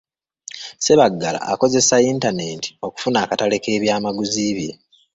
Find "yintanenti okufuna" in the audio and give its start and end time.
2.05-3.17